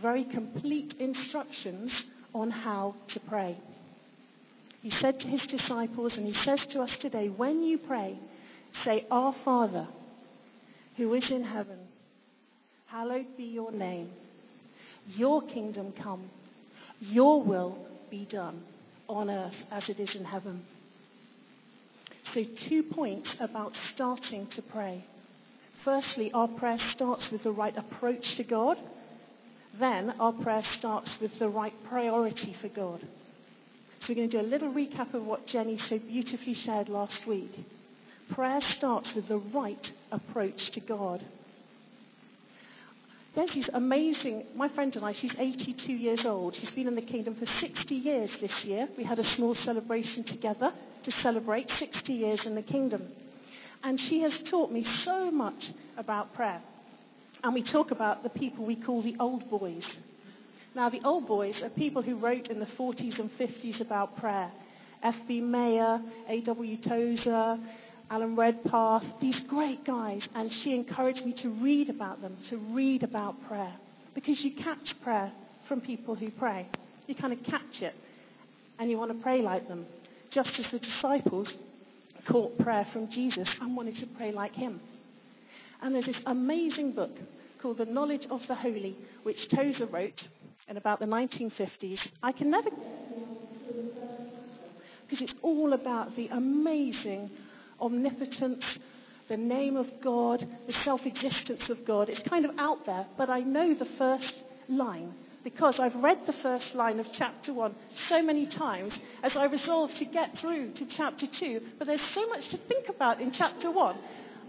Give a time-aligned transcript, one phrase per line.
[0.00, 1.92] very complete instructions
[2.34, 3.56] on how to pray.
[4.82, 8.18] He said to his disciples, and he says to us today, when you pray,
[8.84, 9.88] say, Our Father,
[10.96, 11.78] who is in heaven,
[12.86, 14.10] hallowed be your name.
[15.06, 16.30] Your kingdom come.
[17.00, 17.78] Your will
[18.10, 18.62] be done
[19.08, 20.62] on earth as it is in heaven.
[22.34, 25.04] So, two points about starting to pray.
[25.84, 28.78] Firstly, our prayer starts with the right approach to God.
[29.78, 33.00] Then, our prayer starts with the right priority for God.
[34.00, 37.26] So, we're going to do a little recap of what Jenny so beautifully shared last
[37.26, 37.52] week.
[38.32, 41.24] Prayer starts with the right approach to God.
[43.36, 46.54] This amazing, my friend and I, she's 82 years old.
[46.54, 48.88] She's been in the kingdom for 60 years this year.
[48.96, 50.72] We had a small celebration together
[51.02, 53.06] to celebrate 60 years in the kingdom.
[53.82, 56.62] And she has taught me so much about prayer.
[57.46, 59.86] And we talk about the people we call the old boys.
[60.74, 64.50] Now, the old boys are people who wrote in the 40s and 50s about prayer.
[65.04, 65.42] F.B.
[65.42, 66.76] Meyer, A.W.
[66.78, 67.56] Tozer,
[68.10, 73.04] Alan Redpath, these great guys, and she encouraged me to read about them, to read
[73.04, 73.74] about prayer.
[74.12, 75.30] Because you catch prayer
[75.68, 76.66] from people who pray.
[77.06, 77.94] You kind of catch it,
[78.80, 79.86] and you want to pray like them.
[80.30, 81.54] Just as the disciples
[82.26, 84.80] caught prayer from Jesus and wanted to pray like him.
[85.80, 87.12] And there's this amazing book
[87.74, 90.28] The Knowledge of the Holy, which Tozer wrote
[90.68, 92.00] in about the 1950s.
[92.22, 92.70] I can never
[95.06, 97.30] because it's all about the amazing
[97.80, 98.64] omnipotence,
[99.28, 102.08] the name of God, the self existence of God.
[102.08, 105.14] It's kind of out there, but I know the first line
[105.44, 107.76] because I've read the first line of chapter one
[108.08, 111.60] so many times as I resolve to get through to chapter two.
[111.78, 113.96] But there's so much to think about in chapter one.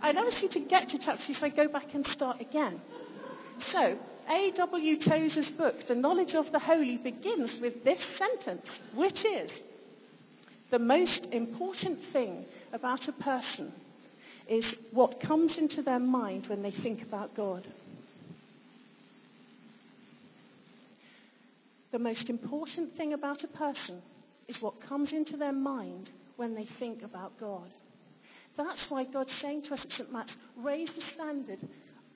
[0.01, 2.81] I never seem to get to chapter two, so I go back and start again.
[3.71, 3.97] So,
[4.29, 4.97] A.W.
[4.99, 9.51] Tozer's book, The Knowledge of the Holy, begins with this sentence, which is
[10.69, 13.71] the most important thing about a person
[14.47, 17.67] is what comes into their mind when they think about God.
[21.91, 24.01] The most important thing about a person
[24.47, 27.69] is what comes into their mind when they think about God.
[28.57, 30.11] That's why God's saying to us at St.
[30.11, 31.59] Matt's, raise the standard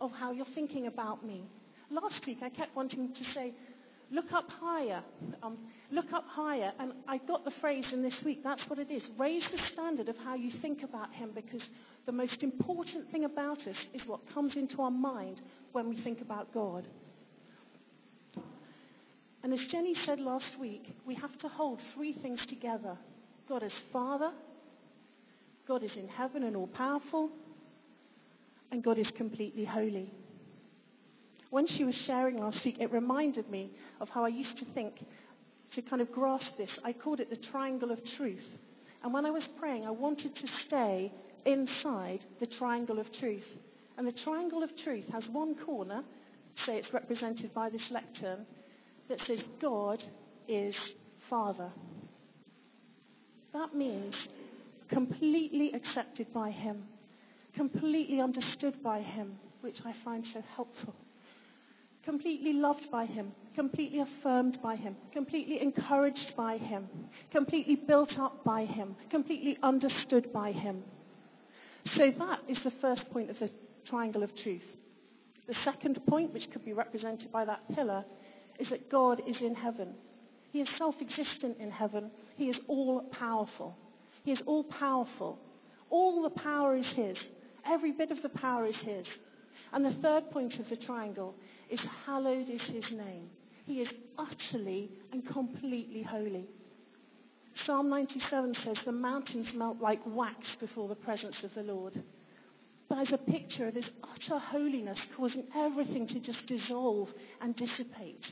[0.02, 1.46] of how you're thinking about me.
[1.90, 3.54] Last week I kept wanting to say,
[4.10, 5.04] look up higher.
[5.42, 5.58] Um,
[5.92, 6.74] look up higher.
[6.80, 8.44] And I got the phrase in this week.
[8.44, 9.08] That's what it is.
[9.18, 11.64] Raise the standard of how you think about him because
[12.06, 15.42] the most important thing about us is what comes into our mind
[15.72, 16.86] when we think about God.
[19.44, 22.98] And as Jenny said last week, we have to hold three things together
[23.50, 24.32] God is Father,
[25.68, 27.30] God is in heaven and all powerful,
[28.72, 30.14] and God is completely holy.
[31.50, 35.06] When she was sharing last week, it reminded me of how I used to think
[35.76, 36.70] to kind of grasp this.
[36.84, 38.46] I called it the triangle of truth.
[39.04, 41.12] And when I was praying, I wanted to stay
[41.46, 43.48] inside the triangle of truth.
[43.98, 46.04] And the triangle of truth has one corner,
[46.66, 48.46] say it's represented by this lectern,
[49.10, 50.04] that says God
[50.48, 50.76] is
[51.30, 51.72] Father.
[53.54, 54.16] That means
[54.88, 56.84] completely accepted by Him,
[57.56, 60.96] completely understood by Him, which I find so helpful
[62.04, 66.88] completely loved by Him, completely affirmed by Him, completely encouraged by Him,
[67.32, 70.84] completely built up by Him, completely understood by Him.
[71.96, 73.50] So that is the first point of the
[73.86, 74.66] triangle of truth.
[75.48, 78.06] The second point, which could be represented by that pillar,
[78.60, 79.94] is that God is in heaven.
[80.52, 82.12] He is self existent in heaven.
[82.36, 83.76] He is all powerful.
[84.24, 85.40] He is all powerful.
[85.90, 87.18] All the power is His.
[87.66, 89.08] Every bit of the power is His.
[89.74, 91.36] And the third point of the triangle
[91.70, 93.30] is hallowed is his name.
[93.66, 96.46] He is utterly and completely holy.
[97.66, 102.02] Psalm 97 says the mountains melt like wax before the presence of the Lord.
[102.90, 108.26] That is a picture of his utter holiness causing everything to just dissolve and dissipate.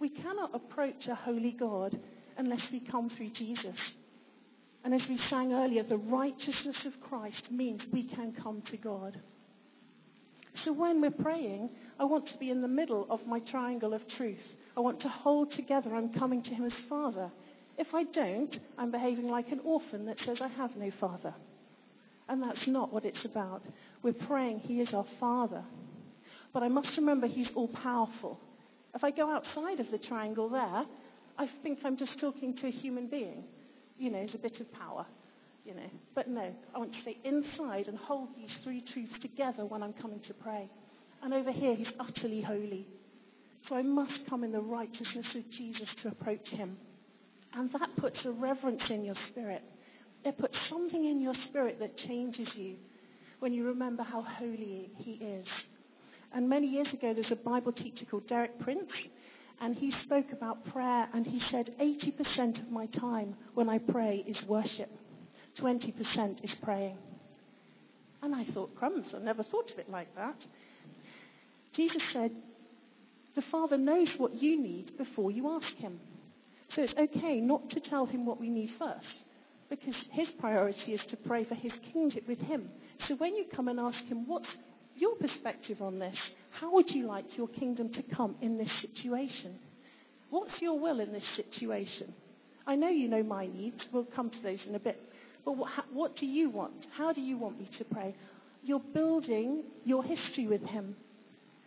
[0.00, 1.98] We cannot approach a holy God
[2.36, 3.76] unless we come through Jesus.
[4.84, 9.20] And as we sang earlier, the righteousness of Christ means we can come to God.
[10.54, 14.06] So when we're praying, I want to be in the middle of my triangle of
[14.16, 14.42] truth.
[14.76, 15.94] I want to hold together.
[15.94, 17.30] I'm coming to him as Father.
[17.78, 21.34] If I don't, I'm behaving like an orphan that says, I have no father.
[22.28, 23.62] And that's not what it's about.
[24.02, 25.64] We're praying, He is our Father.
[26.52, 28.38] But I must remember He's all powerful.
[28.94, 30.84] If I go outside of the triangle there,
[31.38, 33.44] I think I'm just talking to a human being.
[34.02, 35.06] You know, there's a bit of power
[35.64, 35.90] you know.
[36.14, 39.92] But no, I want to stay inside and hold these three truths together when I'm
[39.92, 40.68] coming to pray.
[41.22, 42.86] And over here, he's utterly holy.
[43.68, 46.76] So I must come in the righteousness of Jesus to approach him.
[47.54, 49.62] And that puts a reverence in your spirit.
[50.24, 52.76] It puts something in your spirit that changes you
[53.38, 55.46] when you remember how holy he is.
[56.32, 58.90] And many years ago, there's a Bible teacher called Derek Prince,
[59.60, 64.24] and he spoke about prayer, and he said, 80% of my time when I pray
[64.26, 64.90] is worship,
[65.58, 66.98] 20% is praying.
[68.22, 70.36] And I thought, crumbs, I never thought of it like that.
[71.72, 72.32] Jesus said,
[73.34, 75.98] the Father knows what you need before you ask him.
[76.74, 79.24] So it's okay not to tell him what we need first,
[79.68, 82.70] because his priority is to pray for his kingship with him.
[83.06, 84.48] So when you come and ask him, what's
[84.96, 86.16] your perspective on this?
[86.52, 89.58] How would you like your kingdom to come in this situation?
[90.30, 92.14] What's your will in this situation?
[92.66, 93.88] I know you know my needs.
[93.92, 95.00] We'll come to those in a bit.
[95.44, 96.86] But what, what do you want?
[96.96, 98.14] How do you want me to pray?
[98.62, 100.94] You're building your history with him.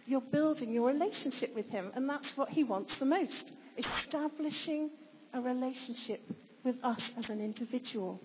[0.05, 1.91] You're building your relationship with him.
[1.95, 4.89] And that's what he wants the most establishing
[5.33, 6.21] a relationship
[6.63, 8.21] with us as an individual.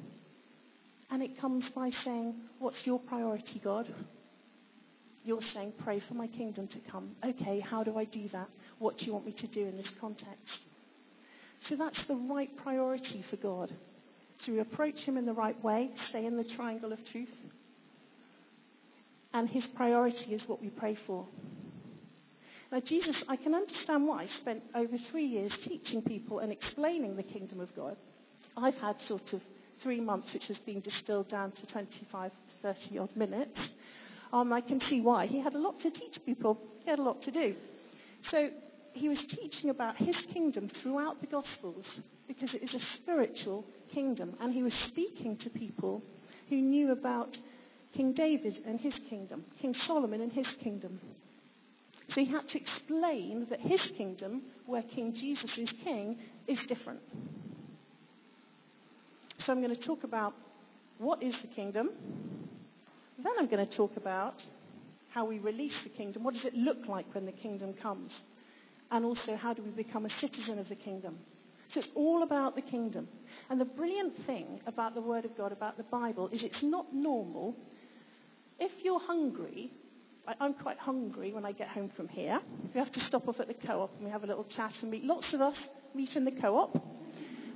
[1.10, 3.92] And it comes by saying, What's your priority, God?
[5.24, 7.14] You're saying, Pray for my kingdom to come.
[7.24, 8.48] Okay, how do I do that?
[8.78, 10.58] What do you want me to do in this context?
[11.66, 13.70] So that's the right priority for God.
[14.46, 17.28] To approach Him in the right way, stay in the triangle of truth.
[19.34, 21.26] And His priority is what we pray for.
[22.72, 27.16] Now, Jesus, I can understand why, I spent over three years teaching people and explaining
[27.16, 27.96] the kingdom of God.
[28.56, 29.40] I've had sort of
[29.82, 32.30] three months, which has been distilled down to 25,
[32.62, 33.58] 30 odd minutes.
[34.32, 35.26] Um, I can see why.
[35.26, 37.54] He had a lot to teach people, he had a lot to do.
[38.30, 38.50] So
[38.92, 41.86] he was teaching about his kingdom throughout the Gospels
[42.26, 44.36] because it is a spiritual kingdom.
[44.40, 46.02] And he was speaking to people
[46.48, 47.36] who knew about
[47.94, 51.00] King David and his kingdom, King Solomon and his kingdom.
[52.08, 56.18] So he had to explain that his kingdom, where King Jesus is king,
[56.48, 57.00] is different.
[59.38, 60.34] So I'm going to talk about
[60.98, 61.90] what is the kingdom.
[63.22, 64.34] Then I'm going to talk about
[65.10, 66.24] how we release the kingdom.
[66.24, 68.12] What does it look like when the kingdom comes?
[68.90, 71.18] And also, how do we become a citizen of the kingdom?
[71.68, 73.08] So it's all about the kingdom.
[73.48, 76.92] And the brilliant thing about the Word of God, about the Bible, is it's not
[76.92, 77.54] normal.
[78.58, 79.70] If you're hungry,
[80.40, 82.40] I'm quite hungry when I get home from here.
[82.74, 84.90] We have to stop off at the co-op and we have a little chat and
[84.90, 85.04] meet.
[85.04, 85.56] Lots of us
[85.94, 86.76] meet in the co-op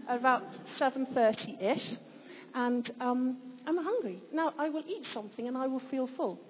[0.08, 0.44] at about
[0.80, 1.98] 7.30ish.
[2.54, 3.36] And um,
[3.66, 4.22] I'm hungry.
[4.32, 6.40] Now, I will eat something and I will feel full.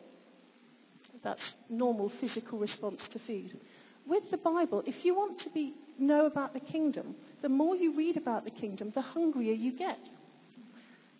[1.22, 3.58] That's normal physical response to food.
[4.06, 7.96] With the Bible, if you want to be, know about the kingdom, the more you
[7.96, 9.98] read about the kingdom, the hungrier you get.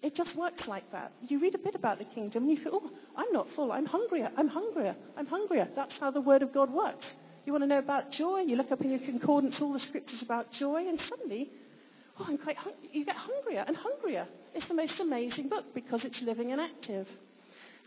[0.03, 1.13] It just works like that.
[1.27, 3.73] You read a bit about the kingdom and you feel, oh, I'm not full.
[3.73, 4.31] I'm hungrier.
[4.37, 4.95] I'm hungrier.
[5.17, 5.67] I'm hungrier.
[5.75, 7.07] That's how the word of God works.
[7.47, 8.41] You want to know about joy?
[8.41, 11.51] You look up in your concordance all the scriptures about joy, and suddenly,
[12.19, 12.89] oh, I'm quite hungry.
[12.93, 14.27] You get hungrier and hungrier.
[14.55, 17.09] It's the most amazing book because it's living and active.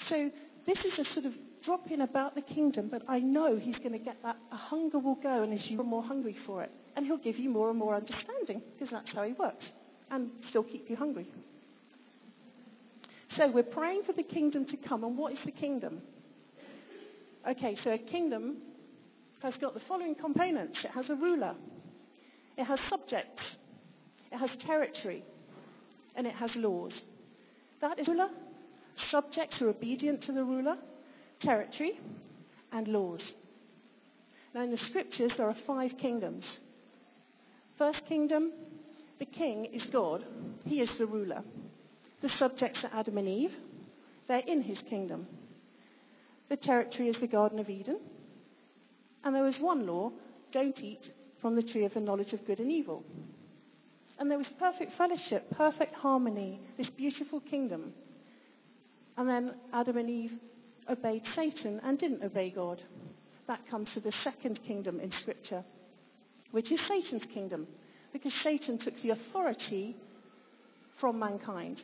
[0.09, 0.29] So
[0.65, 1.33] this is a sort of
[1.63, 4.37] drop in about the kingdom, but I know he's going to get that.
[4.51, 7.49] A hunger will go, and as you're more hungry for it, and he'll give you
[7.49, 9.65] more and more understanding because that's how he works,
[10.11, 11.29] and still keep you hungry.
[13.37, 15.03] So we're praying for the kingdom to come.
[15.03, 16.01] And what is the kingdom?
[17.47, 18.57] Okay, so a kingdom
[19.41, 21.55] has got the following components it has a ruler,
[22.57, 23.41] it has subjects,
[24.31, 25.23] it has territory,
[26.17, 26.99] and it has laws.
[27.79, 28.29] That is ruler.
[29.09, 30.77] Subjects are obedient to the ruler,
[31.39, 31.99] territory,
[32.71, 33.21] and laws.
[34.53, 36.43] Now, in the scriptures, there are five kingdoms.
[37.77, 38.51] First kingdom,
[39.19, 40.25] the king is God,
[40.65, 41.43] he is the ruler.
[42.21, 43.53] The subjects are Adam and Eve.
[44.27, 45.27] They're in his kingdom.
[46.49, 47.99] The territory is the Garden of Eden.
[49.23, 50.11] And there was one law
[50.51, 53.03] don't eat from the tree of the knowledge of good and evil.
[54.19, 57.93] And there was perfect fellowship, perfect harmony, this beautiful kingdom.
[59.15, 60.33] And then Adam and Eve
[60.89, 62.83] obeyed Satan and didn't obey God.
[63.47, 65.63] That comes to the second kingdom in Scripture,
[66.51, 67.67] which is Satan's kingdom,
[68.11, 69.95] because Satan took the authority
[70.99, 71.83] from mankind.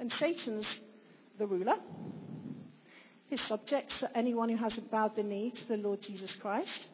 [0.00, 0.66] And Satan's
[1.38, 1.76] the ruler.
[3.28, 6.88] His subjects are anyone who hasn't bowed the knee to the Lord Jesus Christ.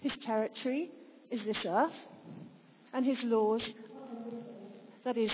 [0.00, 0.90] His territory
[1.30, 1.92] is this earth.
[2.92, 3.66] And his laws,
[5.04, 5.32] that is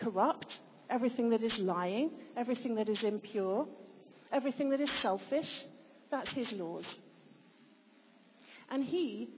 [0.00, 0.60] corrupt,
[0.90, 3.66] everything that is lying, everything that is impure,
[4.32, 5.64] everything that is selfish,
[6.10, 6.84] that's his laws.
[8.70, 9.30] And he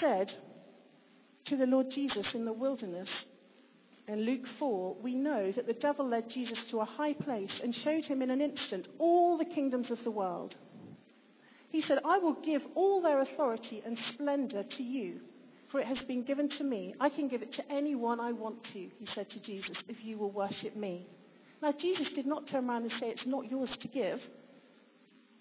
[0.00, 0.32] said
[1.46, 3.08] to the Lord Jesus in the wilderness,
[4.08, 7.74] in Luke 4, we know that the devil led Jesus to a high place and
[7.74, 10.54] showed him in an instant all the kingdoms of the world.
[11.70, 15.20] He said, I will give all their authority and splendor to you,
[15.76, 16.94] for it has been given to me.
[16.98, 20.16] I can give it to anyone I want to, he said to Jesus, if you
[20.16, 21.06] will worship me.
[21.60, 24.18] Now, Jesus did not turn around and say, It's not yours to give.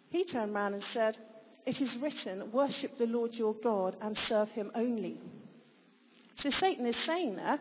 [0.10, 1.18] He turned around and said,
[1.66, 5.22] It is written, worship the Lord your God and serve him only.
[6.42, 7.58] So Satan is saying there,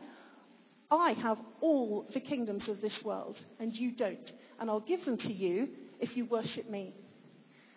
[0.91, 4.33] I have all the kingdoms of this world, and you don't.
[4.59, 5.69] And I'll give them to you
[6.01, 6.93] if you worship me.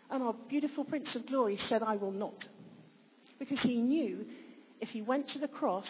[0.10, 2.48] And our beautiful Prince of Glory said, I will not.
[3.38, 4.26] Because he knew
[4.80, 5.88] if he went to the cross,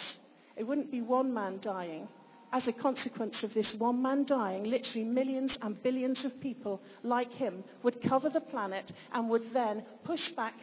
[0.56, 2.08] it wouldn't be one man dying.
[2.52, 7.32] As a consequence of this one man dying, literally millions and billions of people like
[7.32, 10.54] him would cover the planet and would then push back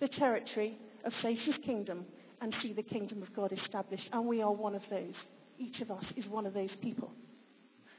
[0.00, 2.04] the territory of Satan's kingdom
[2.40, 4.08] and see the kingdom of God established.
[4.12, 5.14] And we are one of those.
[5.58, 7.12] Each of us is one of those people.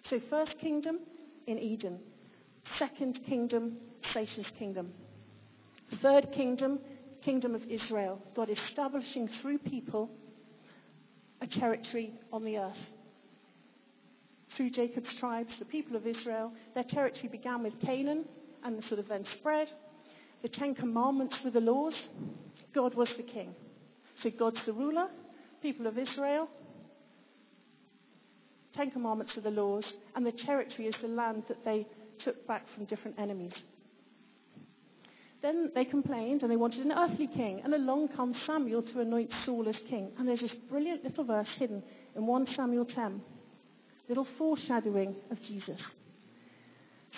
[0.10, 1.00] So, first kingdom
[1.48, 2.00] in Eden,
[2.78, 3.78] second kingdom,
[4.14, 4.94] Satan's kingdom.
[6.02, 6.80] Third kingdom,
[7.24, 8.22] kingdom of Israel.
[8.36, 10.10] God establishing through people
[11.42, 12.78] a territory on the earth.
[14.56, 18.26] Through Jacob's tribes, the people of Israel, their territory began with Canaan
[18.64, 19.70] and sort of then spread.
[20.42, 21.96] The Ten Commandments were the laws.
[22.74, 23.56] God was the king.
[24.22, 25.08] So God's the ruler,
[25.62, 26.50] people of Israel.
[28.74, 31.88] Ten Commandments are the laws, and the territory is the land that they
[32.20, 33.54] took back from different enemies.
[35.42, 39.32] Then they complained and they wanted an earthly king, and along comes Samuel to anoint
[39.44, 40.12] Saul as king.
[40.18, 41.82] And there's this brilliant little verse hidden
[42.16, 43.22] in 1 Samuel 10,
[44.08, 45.82] little foreshadowing of Jesus.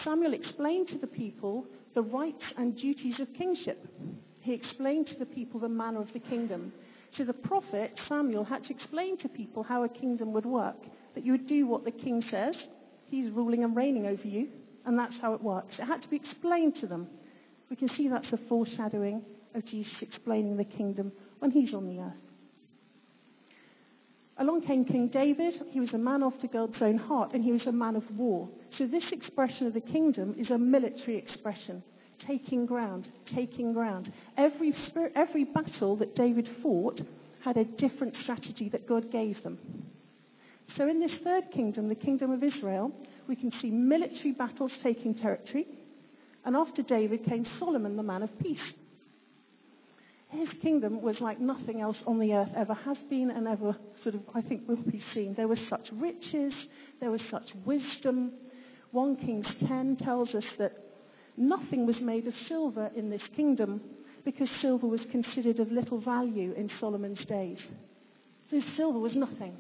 [0.04, 3.86] Samuel explained to the people the rights and duties of kingship.
[4.40, 6.74] He explained to the people the manner of the kingdom.
[7.12, 10.78] So the prophet Samuel had to explain to people how a kingdom would work,
[11.14, 12.56] that you would do what the king says.
[13.10, 14.48] He's ruling and reigning over you,
[14.86, 15.76] and that's how it works.
[15.78, 17.08] It had to be explained to them.
[17.74, 19.24] We can see that's a foreshadowing
[19.56, 22.14] of Jesus explaining the kingdom when he's on the earth.
[24.38, 25.60] Along came King David.
[25.72, 28.48] He was a man after God's own heart, and he was a man of war.
[28.78, 31.82] So, this expression of the kingdom is a military expression
[32.20, 34.14] taking ground, taking ground.
[34.38, 37.02] Every, spirit, every battle that David fought
[37.44, 39.58] had a different strategy that God gave them.
[40.76, 42.92] So, in this third kingdom, the kingdom of Israel,
[43.28, 45.66] we can see military battles taking territory.
[46.46, 48.74] And after David came Solomon, the man of peace.
[50.30, 54.16] His kingdom was like nothing else on the earth ever has been and ever sort
[54.16, 55.36] of, I think, will be seen.
[55.36, 56.54] There was such riches,
[57.00, 58.32] there was such wisdom.
[58.92, 60.74] 1 Kings 10 tells us that
[61.38, 63.80] nothing was made of silver in this kingdom
[64.26, 67.62] because silver was considered of little value in Solomon's days.
[68.50, 69.56] So silver was nothing.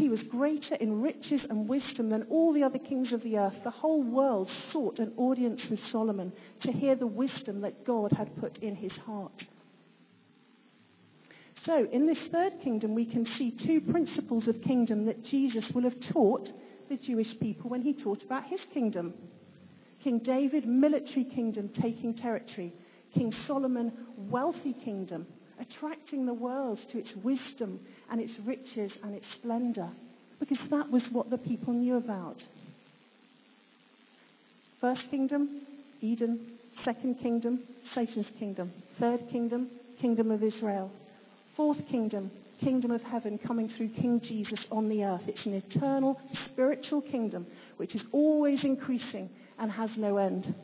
[0.00, 3.56] He was greater in riches and wisdom than all the other kings of the earth.
[3.64, 8.34] The whole world sought an audience with Solomon to hear the wisdom that God had
[8.36, 9.44] put in his heart.
[11.66, 15.82] So, in this third kingdom, we can see two principles of kingdom that Jesus will
[15.82, 16.50] have taught
[16.88, 19.12] the Jewish people when he taught about his kingdom.
[20.02, 22.72] King David, military kingdom, taking territory.
[23.12, 25.26] King Solomon, wealthy kingdom,
[25.60, 29.90] attracting the world to its wisdom and its riches and its splendor,
[30.38, 32.42] because that was what the people knew about.
[34.80, 35.62] First kingdom,
[36.00, 36.56] Eden.
[36.84, 37.60] Second kingdom,
[37.94, 38.72] Satan's kingdom.
[38.98, 39.68] Third kingdom,
[40.00, 40.90] kingdom of Israel.
[41.56, 45.22] Fourth kingdom, kingdom of heaven coming through King Jesus on the earth.
[45.26, 50.54] It's an eternal spiritual kingdom which is always increasing and has no end.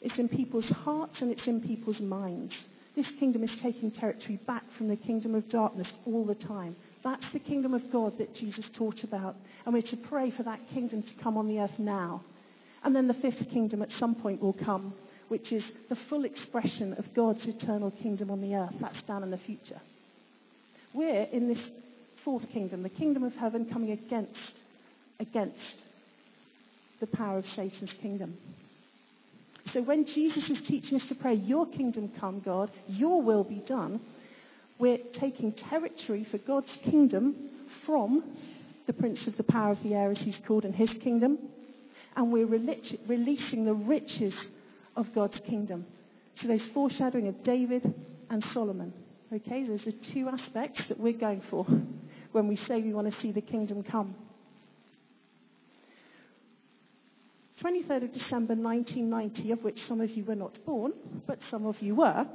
[0.00, 2.54] It's in people's hearts and it's in people's minds.
[2.98, 6.74] This kingdom is taking territory back from the kingdom of darkness all the time.
[7.04, 9.36] That's the kingdom of God that Jesus taught about.
[9.64, 12.24] And we're to pray for that kingdom to come on the earth now.
[12.82, 14.94] And then the fifth kingdom at some point will come,
[15.28, 18.74] which is the full expression of God's eternal kingdom on the earth.
[18.80, 19.80] That's down in the future.
[20.92, 21.62] We're in this
[22.24, 24.32] fourth kingdom, the kingdom of heaven coming against,
[25.20, 25.54] against
[26.98, 28.36] the power of Satan's kingdom.
[29.72, 33.62] So when Jesus is teaching us to pray, Your kingdom come, God, Your will be
[33.66, 34.00] done,
[34.78, 37.50] we're taking territory for God's kingdom
[37.84, 38.36] from
[38.86, 41.38] the prince of the power of the air, as he's called, in his kingdom,
[42.16, 44.32] and we're releasing the riches
[44.96, 45.84] of God's kingdom.
[46.36, 47.92] So there's foreshadowing of David
[48.30, 48.92] and Solomon.
[49.32, 51.66] Okay, those are two aspects that we're going for
[52.32, 54.14] when we say we want to see the kingdom come.
[57.62, 60.92] 23rd of December 1990, of which some of you were not born,
[61.26, 62.26] but some of you were,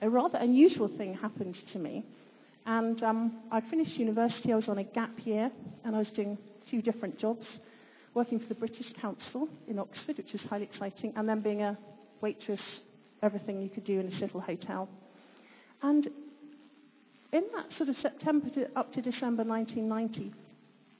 [0.00, 2.04] a rather unusual thing happened to me.
[2.64, 5.50] And um, I'd finished university, I was on a gap year,
[5.84, 6.38] and I was doing
[6.70, 7.46] two different jobs.
[8.14, 11.76] working for the British Council in Oxford, which was highly exciting, and then being a
[12.20, 12.62] waitress,
[13.22, 14.88] everything you could do in a civil hotel.
[15.82, 16.08] And
[17.32, 20.32] in that sort of September to, up to December 1990,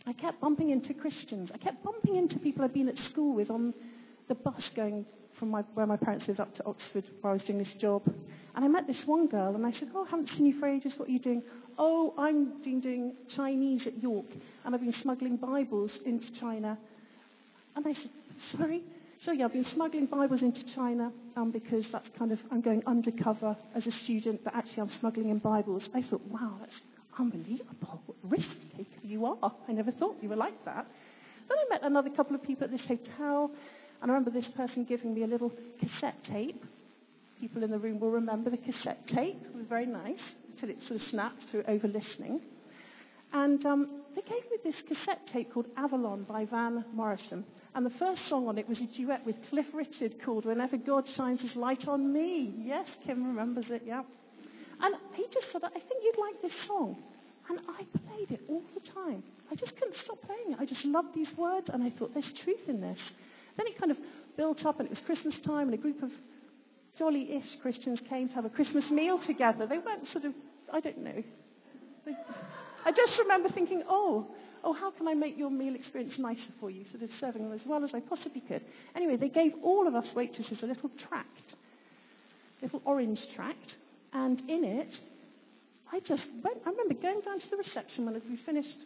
[0.08, 1.50] I kept bumping into Christians.
[1.52, 3.74] I kept bumping into people I'd been at school with on
[4.28, 5.04] the bus going
[5.38, 8.02] from my, where my parents lived up to Oxford where I was doing this job.
[8.56, 10.66] And I met this one girl and I said, Oh, I haven't seen you for
[10.66, 10.94] ages.
[10.96, 11.42] What are you doing?
[11.76, 14.24] Oh, I've been doing Chinese at York
[14.64, 16.78] and I've been smuggling Bibles into China.
[17.76, 18.10] And I said,
[18.56, 18.82] Sorry?
[19.20, 22.82] So, yeah, I've been smuggling Bibles into China um, because that's kind of, I'm going
[22.86, 25.90] undercover as a student, but actually I'm smuggling in Bibles.
[25.92, 26.72] I thought, wow, that's
[27.18, 28.00] unbelievable.
[28.06, 29.52] What risk taker you are.
[29.68, 30.86] I never thought you were like that.
[31.48, 33.50] Then I met another couple of people at this hotel,
[34.02, 36.62] and I remember this person giving me a little cassette tape.
[37.40, 39.40] People in the room will remember the cassette tape.
[39.44, 40.18] It was very nice
[40.52, 42.40] until it sort of snapped through over listening.
[43.32, 47.44] And um, they gave me this cassette tape called Avalon by Van Morrison.
[47.74, 51.06] And the first song on it was a duet with Cliff Richard called Whenever God
[51.06, 52.54] Shines His Light on Me.
[52.58, 54.02] Yes, Kim remembers it, yeah.
[54.80, 56.96] And he just said, I think you'd like this song.
[57.48, 59.22] And I played it all the time.
[59.50, 60.58] I just couldn't stop playing it.
[60.60, 62.98] I just loved these words, and I thought, there's truth in this.
[63.56, 63.98] Then it kind of
[64.36, 66.10] built up, and it was Christmas time, and a group of
[66.98, 69.66] jolly ish Christians came to have a Christmas meal together.
[69.66, 70.34] They weren't sort of,
[70.72, 71.22] I don't know.
[72.04, 72.12] They,
[72.84, 74.26] I just remember thinking, oh,
[74.64, 76.84] oh, how can I make your meal experience nicer for you?
[76.90, 78.62] Sort of serving them as well as I possibly could.
[78.94, 81.54] Anyway, they gave all of us waitresses a little tract,
[82.62, 83.76] little orange tract,
[84.12, 84.88] and in it,
[85.92, 88.78] I just went, I remember going down to the reception when we finished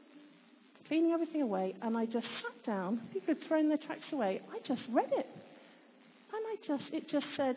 [0.88, 3.00] cleaning everything away, and I just sat down.
[3.12, 4.40] People had thrown their tracts away.
[4.52, 5.26] I just read it.
[6.34, 7.56] And I just, it just said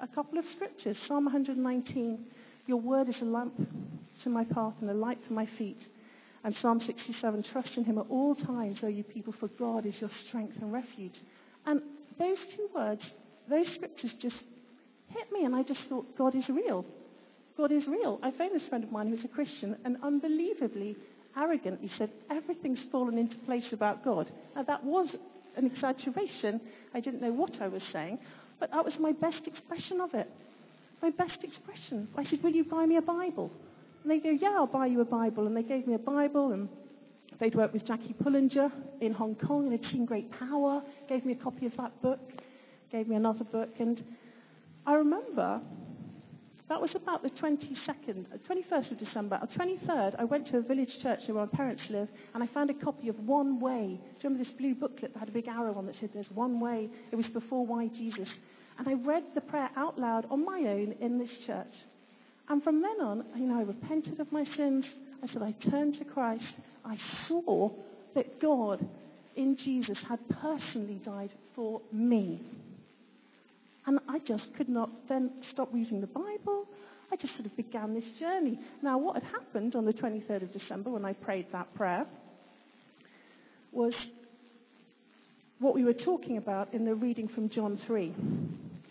[0.00, 0.96] a couple of scriptures.
[1.06, 2.24] Psalm 119,
[2.66, 3.54] Your word is a lamp
[4.22, 5.78] to my path and a light for my feet.
[6.42, 10.00] And Psalm 67, Trust in him at all times, O you people, for God is
[10.00, 11.18] your strength and refuge.
[11.66, 11.82] And
[12.18, 13.10] those two words,
[13.48, 14.42] those scriptures just
[15.08, 16.84] hit me, and I just thought, God is real.
[17.60, 18.18] God is real.
[18.22, 20.96] I phoned this friend of mine who's a Christian and unbelievably
[21.36, 24.32] arrogantly said, Everything's fallen into place about God.
[24.56, 25.14] Now, that was
[25.56, 26.62] an exaggeration.
[26.94, 28.18] I didn't know what I was saying,
[28.58, 30.26] but that was my best expression of it.
[31.02, 32.08] My best expression.
[32.16, 33.52] I said, Will you buy me a Bible?
[34.04, 35.46] And they go, Yeah, I'll buy you a Bible.
[35.46, 36.66] And they gave me a Bible, and
[37.40, 41.34] they'd worked with Jackie Pullinger in Hong Kong and had seen great power, gave me
[41.34, 42.20] a copy of that book,
[42.90, 43.68] gave me another book.
[43.78, 44.02] And
[44.86, 45.60] I remember
[46.70, 49.40] that was about the 22nd, 21st uh, of December.
[49.42, 52.70] On 23rd, I went to a village church where my parents live, and I found
[52.70, 53.86] a copy of One Way.
[53.88, 56.30] Do you remember this blue booklet that had a big arrow on that said, There's
[56.30, 56.88] one way?
[57.10, 58.28] It was before Why Jesus.
[58.78, 61.74] And I read the prayer out loud on my own in this church.
[62.48, 64.86] And from then on, you know, I repented of my sins.
[65.24, 66.54] I said, I turned to Christ.
[66.84, 67.70] I saw
[68.14, 68.86] that God
[69.34, 72.40] in Jesus had personally died for me.
[73.86, 76.66] And I just could not then stop reading the Bible.
[77.12, 78.58] I just sort of began this journey.
[78.82, 82.06] Now, what had happened on the 23rd of December when I prayed that prayer
[83.72, 83.94] was
[85.58, 88.14] what we were talking about in the reading from John 3.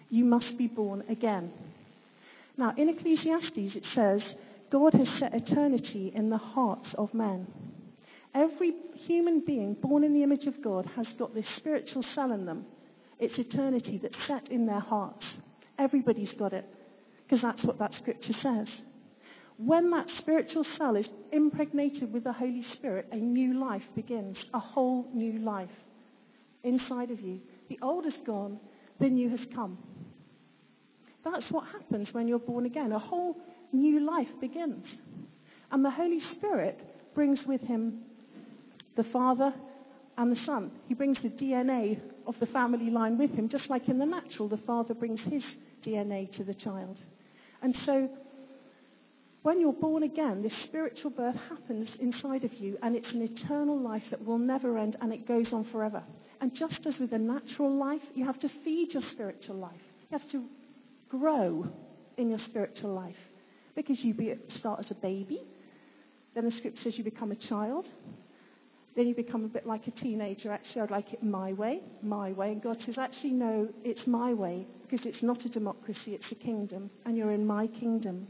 [0.10, 1.52] You must be born again.
[2.58, 4.22] Now, in Ecclesiastes, it says,
[4.70, 7.48] God has set eternity in the hearts of men.
[8.34, 12.46] Every human being born in the image of God has got this spiritual cell in
[12.46, 12.66] them
[13.20, 15.26] it's eternity that's set in their hearts.
[15.78, 16.66] Everybody's got it,
[17.24, 18.68] because that's what that scripture says.
[19.58, 24.60] When that spiritual cell is impregnated with the Holy Spirit, a new life begins, a
[24.60, 25.70] whole new life
[26.64, 27.42] inside of you.
[27.68, 28.60] The old is gone,
[29.00, 29.78] the new has come.
[31.24, 32.94] That's what happens when you're born again.
[32.94, 33.38] A whole
[33.74, 34.86] new life begins.
[35.72, 36.80] And the Holy Spirit
[37.14, 38.00] brings with him
[38.96, 39.54] the Father
[40.18, 40.72] and the Son.
[40.88, 42.00] He brings the DNA
[42.30, 45.44] of the family line with him, just like in the natural, the father brings his
[45.84, 47.00] DNA to the child.
[47.64, 48.08] And so,
[49.42, 53.80] when you're born again, this spiritual birth happens inside of you, and it's an eternal
[53.80, 56.04] life that will never end, and it goes on forever.
[56.40, 59.82] And just as with a natural life, you have to feed your spiritual life.
[60.12, 60.46] You have to
[61.10, 61.68] grow
[62.18, 63.18] in your spiritual life.
[63.76, 65.42] Because you be, start as a baby,
[66.36, 67.88] then the scripture says you become a child,
[68.96, 70.52] then you become a bit like a teenager.
[70.52, 72.52] Actually, I'd like it my way, my way.
[72.52, 76.36] And God says, actually, no, it's my way because it's not a democracy, it's a
[76.36, 76.90] kingdom.
[77.06, 78.28] And you're in my kingdom.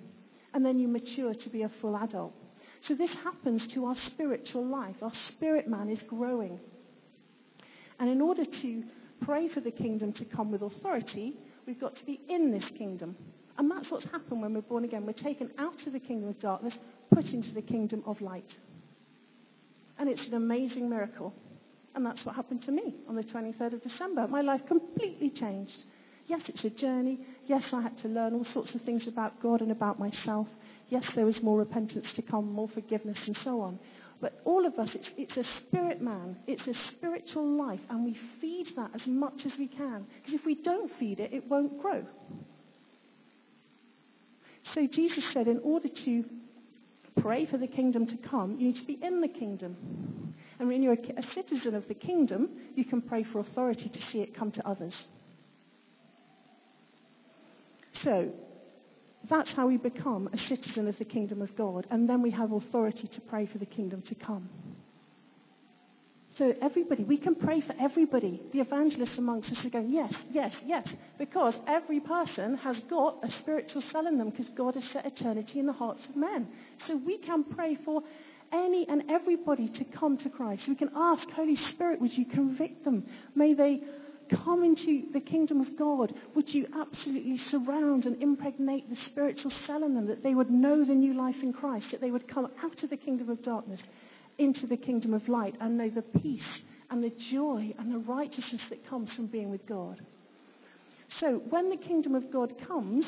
[0.54, 2.34] And then you mature to be a full adult.
[2.82, 4.96] So this happens to our spiritual life.
[5.02, 6.60] Our spirit man is growing.
[8.00, 8.84] And in order to
[9.22, 13.16] pray for the kingdom to come with authority, we've got to be in this kingdom.
[13.58, 15.06] And that's what's happened when we're born again.
[15.06, 16.74] We're taken out of the kingdom of darkness,
[17.14, 18.58] put into the kingdom of light.
[20.00, 21.34] And it's an amazing miracle.
[21.94, 24.28] And that's what happened to me on the 23rd of December.
[24.28, 25.84] My life completely changed.
[26.28, 27.20] Yes, it's a journey.
[27.48, 30.48] Yes, I had to learn all sorts of things about God and about myself.
[30.88, 33.80] Yes, there was more repentance to come, more forgiveness, and so on.
[34.22, 36.38] But all of us, it's, it's a spirit man.
[36.46, 40.06] It's a spiritual life, and we feed that as much as we can.
[40.18, 42.06] Because if we don't feed it, it won't grow.
[44.74, 46.24] So Jesus said, in order to
[47.22, 49.76] pray for the kingdom to come, you need to be in the kingdom.
[50.60, 54.20] And when you're a, citizen of the kingdom, you can pray for authority to see
[54.20, 54.96] it come to others.
[58.04, 58.32] So,
[59.30, 61.88] that's how we become a citizen of the kingdom of God.
[61.92, 64.50] And then we have authority to pray for the kingdom to come.
[66.40, 68.42] So, everybody, we can pray for everybody.
[68.54, 70.88] The evangelists amongst us are going, yes, yes, yes.
[71.18, 75.60] Because every person has got a spiritual cell in them because God has set eternity
[75.60, 76.48] in the hearts of men.
[76.88, 78.04] So, we can pray for
[78.54, 80.64] any and everybody to come to Christ.
[80.70, 83.06] We can ask, Holy Spirit, would you convict them?
[83.36, 83.84] May they
[84.30, 89.84] come into the kingdom of God, would you absolutely surround and impregnate the spiritual cell
[89.84, 92.50] in them that they would know the new life in Christ, that they would come
[92.64, 93.82] out of the kingdom of darkness
[94.40, 96.42] into the kingdom of light and know the peace
[96.90, 100.02] and the joy and the righteousness that comes from being with God.
[101.20, 103.06] So when the kingdom of God comes,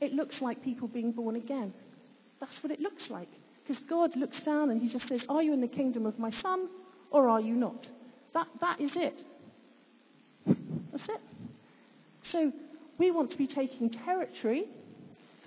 [0.00, 1.74] it looks like people being born again.
[2.40, 3.28] That's what it looks like.
[3.66, 6.30] Because God looks down and he just says, Are you in the kingdom of my
[6.40, 6.68] son
[7.10, 7.86] or are you not?
[8.34, 9.22] That, that is it.
[10.46, 11.20] That's it.
[12.30, 12.52] So
[12.98, 14.66] we want to be taking territory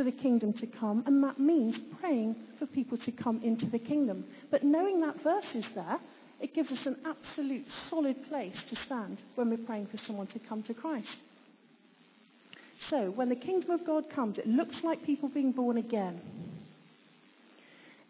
[0.02, 3.78] for the kingdom to come, and that means praying for people to come into the
[3.78, 4.26] kingdom.
[4.50, 6.00] But knowing that verse is there,
[6.40, 10.40] it gives us an absolute solid place to stand when we're praying for someone to
[10.40, 11.08] come to Christ.
[12.90, 16.20] So, when the kingdom of God comes, it looks like people being born again.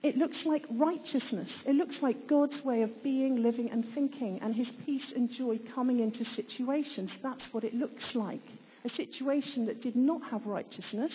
[0.01, 1.49] It looks like righteousness.
[1.65, 5.59] It looks like God's way of being, living, and thinking, and his peace and joy
[5.75, 7.11] coming into situations.
[7.21, 8.47] That's what it looks like.
[8.85, 11.11] A situation that did not have righteousness.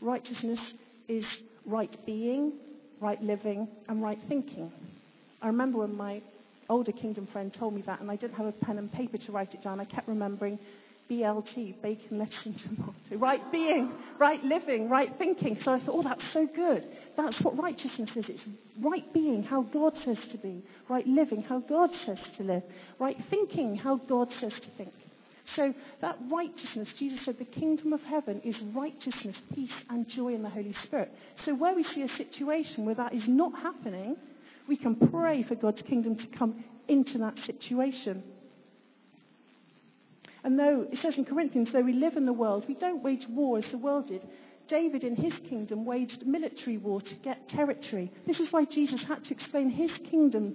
[0.00, 0.60] Righteousness
[1.08, 1.24] is
[1.64, 2.52] right being,
[3.00, 4.72] right living, and right thinking.
[5.42, 6.22] I remember when my
[6.68, 9.32] older kingdom friend told me that, and I didn't have a pen and paper to
[9.32, 9.80] write it down.
[9.80, 10.58] I kept remembering
[11.10, 12.92] BLT, bacon, lettuce, and tomato.
[13.16, 15.56] Right being, right living, right thinking.
[15.62, 16.86] So I thought, oh, that's so good.
[17.16, 18.26] That's what righteousness is.
[18.28, 18.44] It's
[18.80, 20.62] right being, how God says to be.
[20.88, 22.62] Right living, how God says to live.
[22.98, 24.92] Right thinking, how God says to think.
[25.56, 30.42] So that righteousness, Jesus said, the kingdom of heaven is righteousness, peace, and joy in
[30.42, 31.12] the Holy Spirit.
[31.44, 34.16] So where we see a situation where that is not happening,
[34.68, 38.22] we can pray for God's kingdom to come into that situation.
[40.44, 43.26] And though it says in Corinthians, though we live in the world, we don't wage
[43.28, 44.26] war as the world did.
[44.68, 48.12] David in his kingdom waged military war to get territory.
[48.26, 50.54] This is why Jesus had to explain his kingdom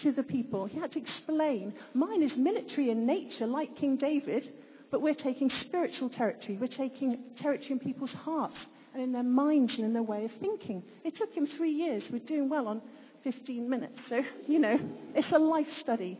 [0.00, 0.66] to the people.
[0.66, 4.48] He had to explain, mine is military in nature, like King David,
[4.90, 6.56] but we're taking spiritual territory.
[6.60, 8.56] We're taking territory in people's hearts
[8.94, 10.82] and in their minds and in their way of thinking.
[11.04, 12.04] It took him three years.
[12.10, 12.80] We're doing well on
[13.24, 13.98] 15 minutes.
[14.08, 14.78] So, you know,
[15.14, 16.18] it's a life study.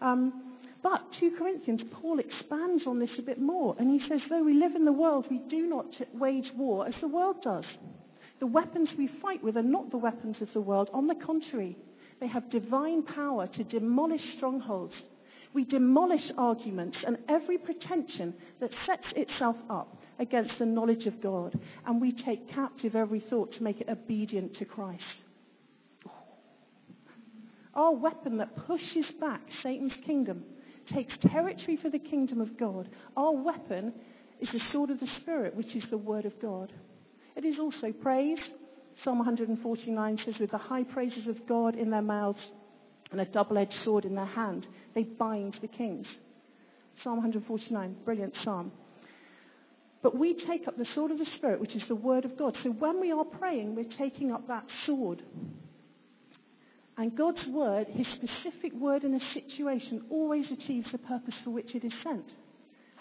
[0.00, 3.74] Um, but 2 Corinthians, Paul expands on this a bit more.
[3.78, 6.94] And he says, though we live in the world, we do not wage war as
[7.00, 7.64] the world does.
[8.38, 10.90] The weapons we fight with are not the weapons of the world.
[10.92, 11.78] On the contrary,
[12.20, 14.94] they have divine power to demolish strongholds.
[15.52, 21.58] We demolish arguments and every pretension that sets itself up against the knowledge of God.
[21.86, 25.04] And we take captive every thought to make it obedient to Christ.
[27.74, 30.44] Our weapon that pushes back Satan's kingdom
[30.86, 32.88] takes territory for the kingdom of God.
[33.16, 33.92] Our weapon
[34.40, 36.72] is the sword of the Spirit, which is the word of God.
[37.36, 38.38] It is also praise.
[39.02, 42.44] Psalm 149 says, with the high praises of God in their mouths
[43.10, 46.06] and a double edged sword in their hand, they bind the kings.
[47.02, 48.72] Psalm 149, brilliant psalm.
[50.02, 52.56] But we take up the sword of the Spirit, which is the word of God.
[52.62, 55.22] So when we are praying, we're taking up that sword.
[56.96, 61.74] And God's word, his specific word in a situation, always achieves the purpose for which
[61.74, 62.32] it is sent.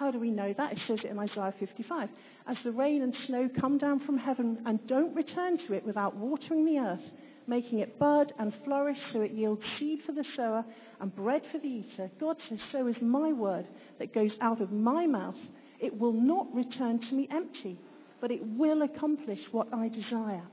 [0.04, 0.74] How do we know that?
[0.74, 2.10] It says it in Isaiah 55.
[2.46, 6.14] As the rain and snow come down from heaven and don't return to it without
[6.18, 7.12] watering the earth,
[7.48, 10.66] making it bud and flourish so it yields seed for the sower
[11.00, 13.66] and bread for the eater, God says, so is my word
[13.98, 15.38] that goes out of my mouth.
[15.80, 17.80] It will not return to me empty,
[18.20, 20.44] but it will accomplish what I desire.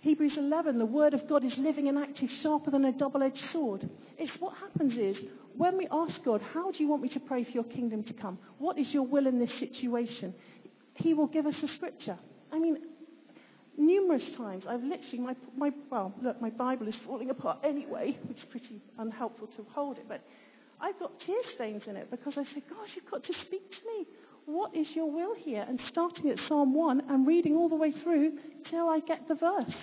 [0.00, 3.88] Hebrews 11, the word of God is living and active, sharper than a double-edged sword.
[4.18, 5.16] It's what happens is,
[5.56, 8.12] when we ask God, how do you want me to pray for your kingdom to
[8.12, 8.38] come?
[8.58, 10.34] What is your will in this situation?
[10.94, 12.18] He will give us a scripture.
[12.52, 12.78] I mean,
[13.76, 18.38] numerous times, I've literally, my, my, well, look, my Bible is falling apart anyway, which
[18.38, 20.22] is pretty unhelpful to hold it, but
[20.80, 23.86] I've got tear stains in it because I said, gosh, you've got to speak to
[23.86, 24.06] me.
[24.46, 25.64] What is your will here?
[25.68, 29.34] And starting at Psalm 1 and reading all the way through till I get the
[29.34, 29.74] verse.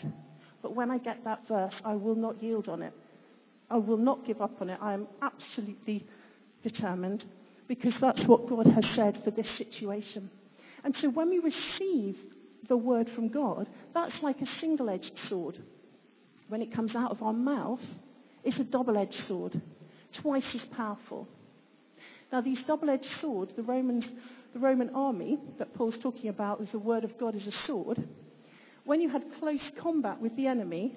[0.61, 2.93] But when I get that verse, I will not yield on it.
[3.69, 4.79] I will not give up on it.
[4.81, 6.05] I am absolutely
[6.63, 7.25] determined
[7.67, 10.29] because that's what God has said for this situation.
[10.83, 12.17] And so when we receive
[12.67, 15.57] the word from God, that's like a single edged sword.
[16.47, 17.81] When it comes out of our mouth,
[18.43, 19.61] it's a double edged sword,
[20.21, 21.27] twice as powerful.
[22.31, 24.09] Now, these double edged swords, the, Romans,
[24.53, 28.07] the Roman army that Paul's talking about the word of God as a sword,
[28.85, 30.95] when you had close combat with the enemy,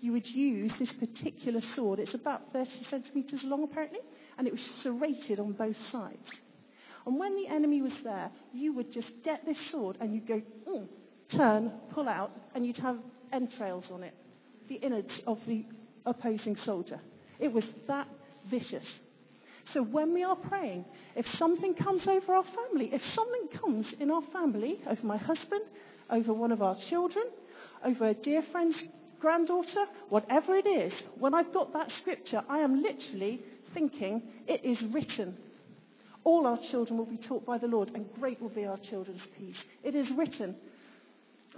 [0.00, 1.98] you would use this particular sword.
[1.98, 4.00] It's about 30 centimeters long, apparently,
[4.38, 6.26] and it was serrated on both sides.
[7.06, 10.42] And when the enemy was there, you would just get this sword and you'd go,
[10.68, 10.86] mm,
[11.30, 12.98] turn, pull out, and you'd have
[13.32, 14.14] entrails on it,
[14.68, 15.64] the innards of the
[16.06, 17.00] opposing soldier.
[17.38, 18.08] It was that
[18.50, 18.86] vicious.
[19.72, 20.84] So when we are praying,
[21.14, 25.62] if something comes over our family, if something comes in our family, over my husband,
[26.10, 27.26] over one of our children,
[27.84, 28.82] over a dear friend's
[29.20, 33.42] granddaughter, whatever it is, when I've got that scripture, I am literally
[33.74, 35.36] thinking, it is written.
[36.24, 39.22] All our children will be taught by the Lord, and great will be our children's
[39.38, 39.56] peace.
[39.82, 40.56] It is written.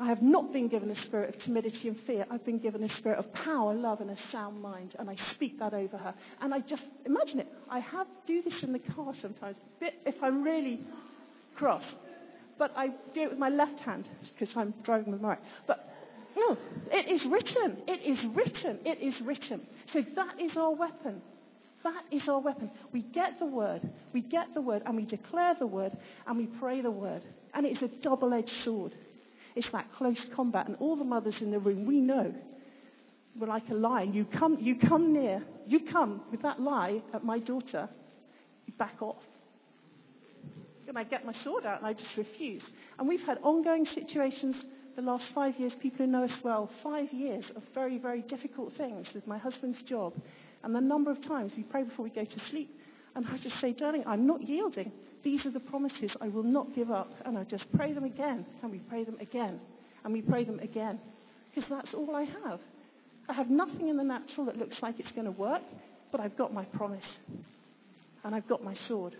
[0.00, 2.24] I have not been given a spirit of timidity and fear.
[2.30, 4.94] I've been given a spirit of power, love, and a sound mind.
[4.98, 6.14] And I speak that over her.
[6.40, 7.48] And I just imagine it.
[7.68, 10.80] I have do this in the car sometimes, if I'm really
[11.56, 11.84] cross.
[12.58, 15.38] But I do it with my left hand because I'm driving with my right.
[15.66, 15.91] But
[16.36, 16.56] no,
[16.90, 17.78] it is written.
[17.86, 18.78] It is written.
[18.84, 19.66] It is written.
[19.92, 21.22] So that is our weapon.
[21.84, 22.70] That is our weapon.
[22.92, 25.92] We get the word, we get the word, and we declare the word,
[26.26, 27.22] and we pray the word.
[27.54, 28.94] And it's a double edged sword.
[29.54, 30.68] It's that close combat.
[30.68, 32.32] And all the mothers in the room, we know
[33.38, 34.14] we're like a lion.
[34.14, 37.88] You come, you come near, you come with that lie at my daughter,
[38.66, 39.22] you back off.
[40.88, 42.62] And I get my sword out and I just refuse.
[42.98, 44.56] And we've had ongoing situations
[44.96, 48.72] the last five years, people who know us well, five years of very, very difficult
[48.76, 50.12] things with my husband's job.
[50.62, 52.70] And the number of times we pray before we go to sleep,
[53.14, 54.92] and I just say, darling, I'm not yielding.
[55.22, 56.10] These are the promises.
[56.20, 57.10] I will not give up.
[57.24, 59.60] And I just pray them again, and we pray them again,
[60.04, 60.98] and we pray them again.
[61.54, 62.60] Because that's all I have.
[63.28, 65.62] I have nothing in the natural that looks like it's going to work,
[66.10, 67.04] but I've got my promise.
[68.24, 69.16] And I've got my sword.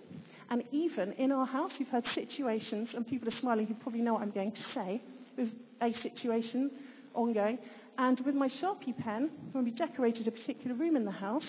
[0.51, 4.15] And even in our house, we've had situations, and people are smiling, you probably know
[4.15, 5.03] what I'm going to say,
[5.37, 6.71] with a situation
[7.15, 7.59] ongoing.
[7.99, 11.47] And with my Sharpie pen, when we decorated a particular room in the house,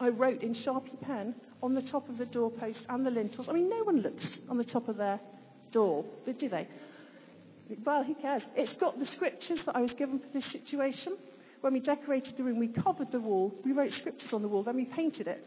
[0.00, 3.48] I wrote in Sharpie pen on the top of the doorpost and the lintels.
[3.48, 5.20] I mean, no one looks on the top of their
[5.70, 6.68] door, but do they?
[7.84, 8.42] Well, who cares?
[8.56, 11.16] It's got the scriptures that I was given for this situation.
[11.60, 14.64] When we decorated the room, we covered the wall, we wrote scriptures on the wall,
[14.64, 15.46] then we painted it.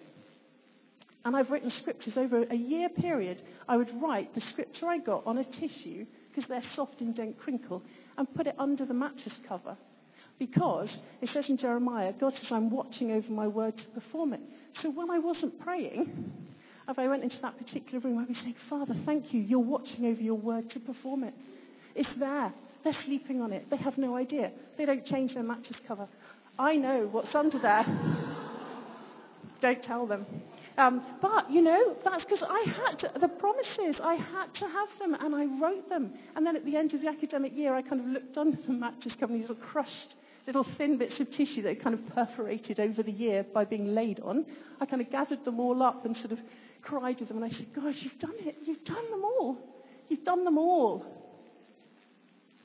[1.26, 3.41] And I've written scriptures over a year period.
[3.67, 7.38] I would write the scripture I got on a tissue because they're soft and don't
[7.39, 7.82] crinkle,
[8.17, 9.78] and put it under the mattress cover.
[10.38, 10.89] Because
[11.21, 14.41] it says in Jeremiah, God says, I'm watching over my word to perform it.
[14.82, 16.34] So when I wasn't praying,
[16.89, 19.41] if I went into that particular room, I'd be saying, Father, thank you.
[19.41, 21.34] You're watching over your word to perform it.
[21.95, 22.54] It's there.
[22.84, 23.69] They're sleeping on it.
[23.69, 24.52] They have no idea.
[24.78, 26.08] They don't change their mattress cover.
[26.60, 27.86] I know what's under there.
[29.62, 30.26] don't tell them.
[30.77, 34.89] Um, but, you know, that's because I had to, the promises, I had to have
[34.99, 36.13] them and I wrote them.
[36.35, 38.73] And then at the end of the academic year, I kind of looked under the
[38.73, 40.15] mattress these little crushed,
[40.47, 44.19] little thin bits of tissue that kind of perforated over the year by being laid
[44.19, 44.45] on.
[44.81, 46.39] I kind of gathered them all up and sort of
[46.81, 48.57] cried to them and I said, God, you've done it.
[48.65, 49.57] You've done them all.
[50.09, 51.05] You've done them all.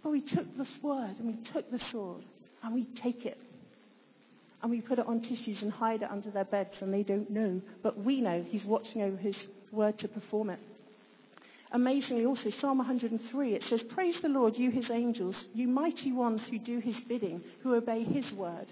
[0.02, 2.24] But we took this word and we took the sword
[2.62, 3.38] and we take it
[4.62, 7.30] and we put it on tissues and hide it under their beds and they don't
[7.30, 7.60] know.
[7.82, 9.36] But we know he's watching over his
[9.72, 10.60] word to perform it.
[11.72, 16.42] Amazingly, also, Psalm 103, it says, Praise the Lord, you his angels, you mighty ones
[16.50, 18.66] who do his bidding, who obey his word.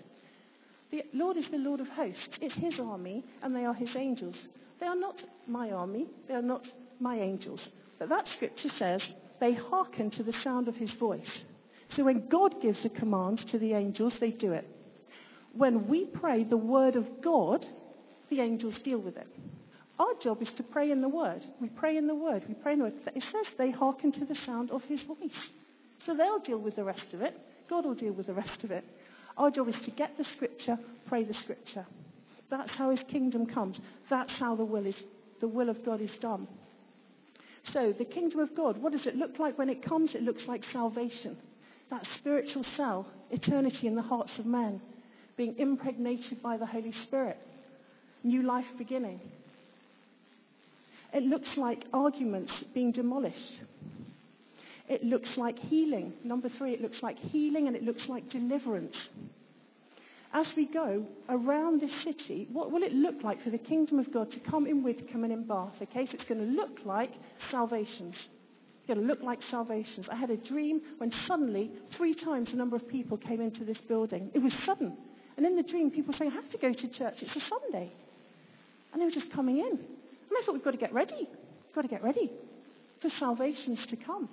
[0.90, 2.30] The Lord is the Lord of hosts.
[2.40, 4.34] It's his army, and they are his angels.
[4.80, 6.66] They are not my army, they are not
[6.98, 7.60] my angels.
[8.00, 9.00] But that scripture says
[9.38, 11.44] they hearken to the sound of his voice.
[11.94, 14.66] So when God gives a command to the angels, they do it
[15.58, 17.66] when we pray the word of God,
[18.30, 19.26] the angels deal with it.
[19.98, 21.44] Our job is to pray in the word.
[21.60, 22.44] We pray in the word.
[22.48, 22.94] We pray in the word.
[23.14, 25.36] It says they hearken to the sound of his voice.
[26.06, 27.34] So they'll deal with the rest of it.
[27.68, 28.84] God will deal with the rest of it.
[29.36, 31.84] Our job is to get the scripture, pray the scripture.
[32.50, 33.80] That's how his kingdom comes.
[34.08, 34.94] That's how the will is
[35.40, 36.48] the will of God is done.
[37.72, 40.14] So the kingdom of God, what does it look like when it comes?
[40.14, 41.36] It looks like salvation.
[41.90, 44.80] that spiritual cell, eternity in the hearts of men,
[45.38, 47.38] being impregnated by the Holy Spirit,
[48.24, 49.20] new life beginning.
[51.14, 53.60] It looks like arguments being demolished.
[54.88, 56.12] It looks like healing.
[56.24, 58.96] Number three, it looks like healing and it looks like deliverance.
[60.32, 64.12] As we go around this city, what will it look like for the kingdom of
[64.12, 65.74] God to come in Widcombe and in Bath?
[65.80, 67.12] Okay, so it's going to look like
[67.50, 68.14] salvations.
[68.14, 70.08] It's going to look like salvations.
[70.10, 73.78] I had a dream when suddenly three times the number of people came into this
[73.78, 74.30] building.
[74.34, 74.96] It was sudden.
[75.38, 77.22] And in the dream, people say, I have to go to church.
[77.22, 77.92] It's a Sunday.
[78.92, 79.70] And they were just coming in.
[79.70, 81.28] And I thought, we've got to get ready.
[81.28, 82.32] We've got to get ready
[83.00, 84.28] for salvations to come.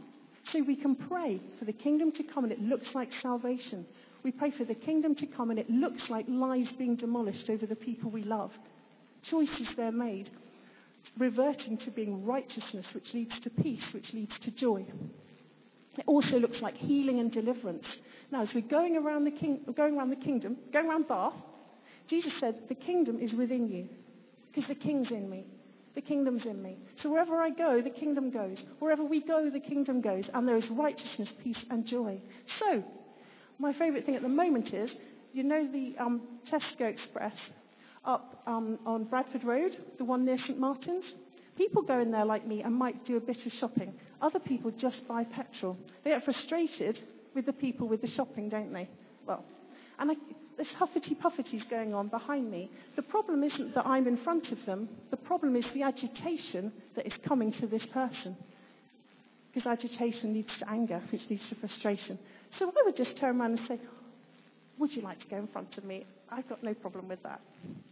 [0.52, 3.86] So we can pray for the kingdom to come, and it looks like salvation.
[4.24, 7.68] We pray for the kingdom to come, and it looks like lies being demolished over
[7.68, 8.52] the people we love.
[9.22, 10.32] Choices they're made,
[11.20, 14.84] reverting to being righteousness, which leads to peace, which leads to joy.
[15.98, 17.86] It also looks like healing and deliverance.
[18.32, 21.34] Now, as we're going around the, king, going around the kingdom, going around Bath,
[22.08, 23.88] Jesus said, The kingdom is within you,
[24.52, 25.46] because the king's in me.
[25.96, 26.78] The kingdom's in me.
[27.02, 28.58] So wherever I go, the kingdom goes.
[28.80, 30.26] Wherever we go, the kingdom goes.
[30.34, 32.22] And there is righteousness, peace, and joy.
[32.60, 32.84] So,
[33.60, 34.92] my favourite thing at the moment is,
[35.32, 37.34] you know the um, Tesco Express
[38.04, 41.06] up um, on Bradford Road, the one near St Martin's?
[41.58, 43.94] People go in there like me and might do a bit of shopping.
[44.22, 45.78] Other people just buy petrol.
[46.04, 47.00] They get frustrated
[47.34, 48.90] with the people with the shopping, don't they?
[49.26, 49.44] Well,
[49.98, 50.16] and I,
[50.58, 52.70] there's huffety puffities going on behind me.
[52.96, 54.90] The problem isn't that I'm in front of them.
[55.12, 58.36] The problem is the agitation that is coming to this person.
[59.54, 62.20] Because agitation leads to anger, which leads to frustration.
[62.58, 63.80] So I would just turn around and say,
[64.78, 66.06] Would you like to go in front of me?
[66.30, 67.40] I've got no problem with that.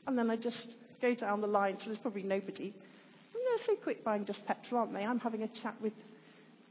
[0.07, 2.73] And then I just go down the line, so there's probably nobody.
[3.67, 5.03] They're quick buying just petrol, aren't they?
[5.03, 5.93] I'm having a chat with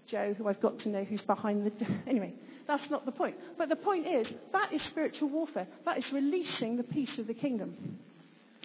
[0.06, 1.86] Joe, who I've got to know who's behind the.
[2.06, 2.34] Anyway,
[2.66, 3.36] that's not the point.
[3.58, 5.66] But the point is, that is spiritual warfare.
[5.84, 7.98] That is releasing the peace of the kingdom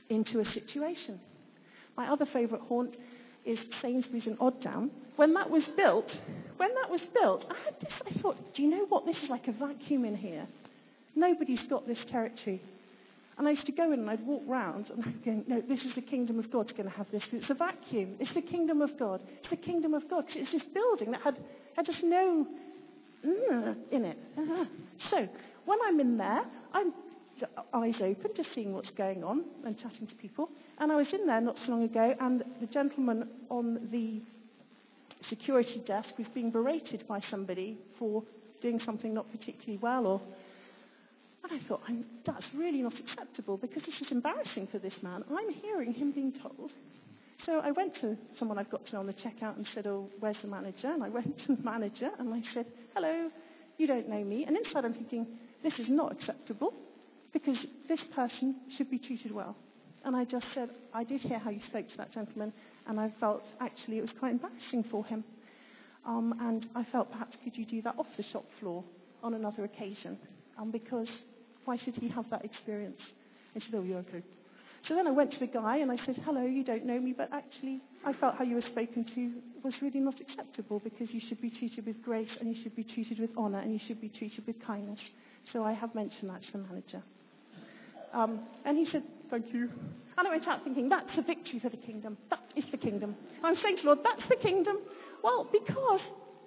[0.10, 1.20] into a situation.
[1.96, 2.96] My other favourite haunt
[3.46, 4.92] is Sainsbury's in Odd Down.
[5.16, 6.12] When that was built,
[6.58, 9.06] when that was built, I had this, I thought, do you know what?
[9.06, 10.48] This is like a vacuum in here.
[11.16, 12.62] Nobody's got this territory.
[13.38, 15.84] And I used to go in and I'd walk round and I'd go, no, this
[15.84, 17.24] is the kingdom of God's going to have this.
[17.32, 18.16] It's a vacuum.
[18.20, 19.22] It's the kingdom of God.
[19.40, 20.26] It's the kingdom of God.
[20.30, 21.40] It's this building that had,
[21.76, 22.48] had just no
[23.24, 24.18] mm, in it.
[24.38, 24.66] Uh-huh.
[25.12, 25.28] So
[25.66, 26.94] when I'm in there, I'm
[27.74, 30.50] eyes open, just seeing what's going on and chatting to people.
[30.80, 34.22] And I was in there not so long ago, and the gentleman on the
[35.30, 38.24] security desk was being berated by somebody for
[38.62, 40.22] doing something not particularly well or
[41.44, 41.82] and I thought,
[42.26, 45.24] that's really not acceptable because this is embarrassing for this man.
[45.30, 46.72] I'm hearing him being told.
[47.46, 50.10] So I went to someone I've got to know on the checkout and said, oh,
[50.20, 50.90] where's the manager?
[50.90, 53.30] And I went to the manager and I said, hello,
[53.78, 54.46] you don't know me.
[54.46, 55.28] And inside I'm thinking,
[55.64, 56.74] this is not acceptable
[57.32, 59.56] because this person should be treated well.
[60.04, 62.54] And I just said, I did hear how you spoke to that gentleman,
[62.88, 65.24] and I felt actually it was quite embarrassing for him.
[66.06, 68.84] Um, and I felt perhaps could you do that off the shop floor
[69.22, 70.18] on another occasion?
[70.58, 71.10] Um, because
[71.66, 73.00] why should he have that experience?
[73.54, 74.24] And she said, Oh, you're okay.
[74.88, 77.14] So then I went to the guy and I said, Hello, you don't know me,
[77.14, 79.32] but actually I felt how you were spoken to
[79.64, 82.84] was really not acceptable because you should be treated with grace and you should be
[82.84, 85.00] treated with honour and you should be treated with kindness.
[85.52, 87.04] So I have mentioned that to the manager.
[88.14, 89.70] Um, and he said, Thank you.
[90.18, 92.18] And I went out thinking, That's a victory for the kingdom.
[92.30, 93.16] That is the kingdom.
[93.44, 94.78] I'm saying to the Lord, That's the kingdom.
[95.24, 96.02] Well, because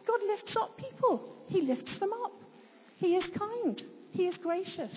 [0.07, 2.33] God lifts up people, He lifts them up.
[2.97, 3.83] He is kind.
[4.13, 4.93] He is gracious.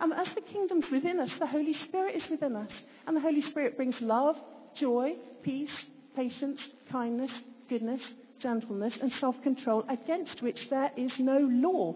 [0.00, 2.70] And as the kingdom's within us, the Holy Spirit is within us.
[3.06, 4.36] And the Holy Spirit brings love,
[4.74, 5.70] joy, peace,
[6.16, 7.30] patience, kindness,
[7.68, 8.00] goodness,
[8.38, 11.94] gentleness, and self control, against which there is no law.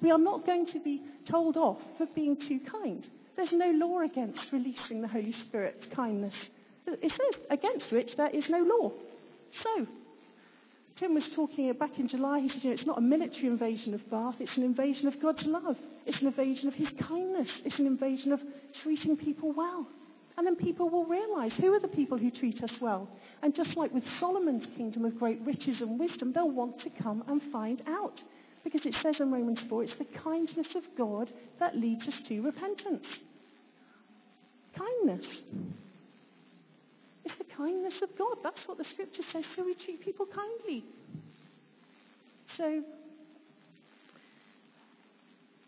[0.00, 3.06] We are not going to be told off for being too kind.
[3.36, 6.34] There's no law against releasing the Holy Spirit's kindness.
[6.86, 8.92] It says, against which there is no law.
[9.62, 9.86] So,
[11.02, 13.92] Tim was talking back in July, he said, you know, it's not a military invasion
[13.92, 15.76] of Bath, it's an invasion of God's love.
[16.06, 17.48] It's an invasion of his kindness.
[17.64, 18.40] It's an invasion of
[18.84, 19.88] treating people well.
[20.36, 23.08] And then people will realize who are the people who treat us well.
[23.42, 27.24] And just like with Solomon's kingdom of great riches and wisdom, they'll want to come
[27.26, 28.20] and find out.
[28.62, 32.42] Because it says in Romans 4, it's the kindness of God that leads us to
[32.42, 33.06] repentance.
[34.78, 35.26] Kindness.
[37.56, 38.38] Kindness of God.
[38.42, 40.84] That's what the scripture says, so we treat people kindly.
[42.56, 42.82] So,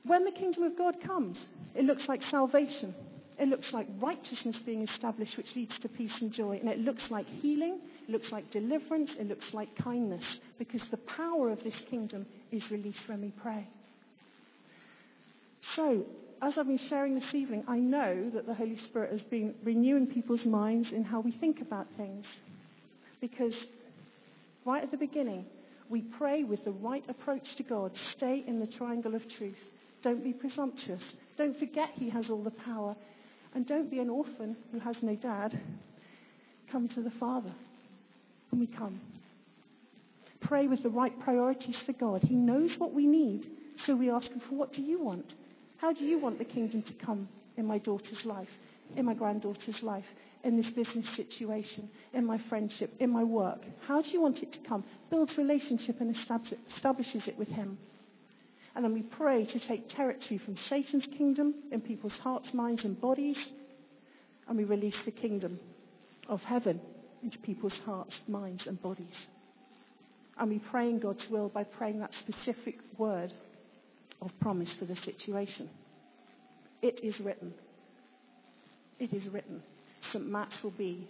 [0.05, 1.39] when the kingdom of God comes,
[1.75, 2.95] it looks like salvation.
[3.39, 6.59] It looks like righteousness being established, which leads to peace and joy.
[6.61, 7.81] And it looks like healing.
[8.07, 9.11] It looks like deliverance.
[9.19, 10.23] It looks like kindness.
[10.59, 13.67] Because the power of this kingdom is released when we pray.
[15.75, 16.05] So,
[16.45, 20.07] as I've been sharing this evening, I know that the Holy Spirit has been renewing
[20.07, 22.27] people's minds in how we think about things.
[23.21, 23.55] Because
[24.67, 25.47] right at the beginning,
[25.89, 27.93] we pray with the right approach to God.
[28.13, 29.59] Stay in the triangle of truth.
[30.03, 31.03] Don't be presumptuous.
[31.39, 32.95] Don't forget He has all the power.
[33.55, 35.59] And don't be an orphan who has no dad.
[36.71, 37.53] Come to the Father.
[38.51, 39.01] And we come.
[40.41, 42.23] Pray with the right priorities for God.
[42.23, 43.47] He knows what we need.
[43.87, 45.33] So we ask Him for what do you want?
[45.77, 48.49] How do you want the kingdom to come in my daughter's life,
[48.97, 50.05] in my granddaughter's life,
[50.43, 53.61] in this business situation, in my friendship, in my work?
[53.87, 54.85] How do you want it to come?
[55.11, 57.79] Builds relationship and establishes it with Him.
[58.75, 63.01] And then we pray to take territory from Satan's kingdom in people's hearts, minds, and
[63.01, 63.37] bodies.
[64.49, 65.61] And we release the kingdom
[66.29, 66.81] of heaven
[67.23, 69.15] into people's hearts, minds, and bodies.
[70.39, 73.33] And we pray in God's will by praying that specific word
[74.25, 75.69] of promise for the situation.
[76.83, 77.53] It is written.
[78.99, 79.63] It is written.
[80.13, 80.27] St.
[80.27, 81.09] Matt's will be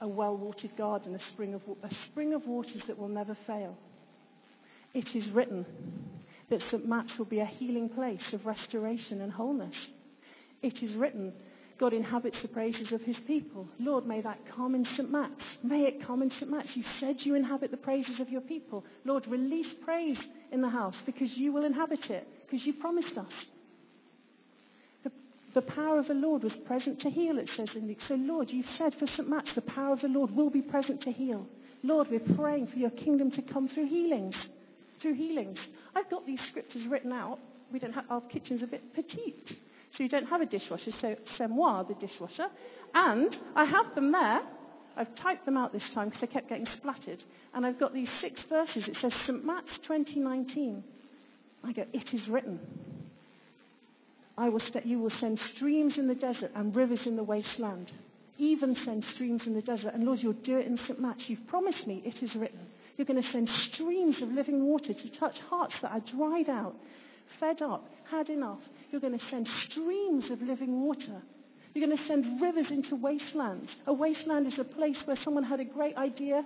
[0.00, 3.76] a well-watered garden, a spring, of, a spring of waters that will never fail.
[4.94, 5.64] It is written
[6.50, 6.86] that St.
[6.86, 9.74] Matt's will be a healing place of restoration and wholeness.
[10.62, 11.32] It is written
[11.78, 13.68] God inhabits the praises of his people.
[13.78, 15.10] Lord, may that come in St.
[15.10, 15.34] Matt's.
[15.62, 16.50] May it come in St.
[16.50, 16.74] Matt's.
[16.74, 18.84] You said you inhabit the praises of your people.
[19.04, 20.18] Lord, release praise
[20.52, 23.32] in the house because you will inhabit it, because you promised us.
[25.04, 25.12] The,
[25.54, 27.98] the power of the Lord was present to heal, it says in Luke.
[28.08, 29.28] So, Lord, you said for St.
[29.28, 31.46] Matt's, the power of the Lord will be present to heal.
[31.82, 34.34] Lord, we're praying for your kingdom to come through healings.
[35.02, 35.58] Through healings.
[35.94, 37.38] I've got these scriptures written out.
[37.70, 39.56] We don't have, our kitchen's a bit petite.
[39.96, 42.48] So you don't have a dishwasher, so c'est moi, the dishwasher.
[42.94, 44.42] And I have them there.
[44.96, 47.22] I've typed them out this time because they kept getting splattered.
[47.54, 48.84] And I've got these six verses.
[48.88, 49.44] It says St.
[49.44, 50.82] Matt's 2019.
[51.64, 52.60] I go, it is written.
[54.38, 57.90] I will st- you will send streams in the desert and rivers in the wasteland.
[58.38, 59.94] Even send streams in the desert.
[59.94, 61.00] And Lord, you'll do it in St.
[61.00, 61.28] Matt's.
[61.28, 62.60] You've promised me, it is written.
[62.96, 66.74] You're going to send streams of living water to touch hearts that are dried out,
[67.40, 68.60] fed up, had enough.
[68.90, 71.22] You're going to send streams of living water.
[71.74, 73.70] You're going to send rivers into wastelands.
[73.86, 76.44] A wasteland is a place where someone had a great idea,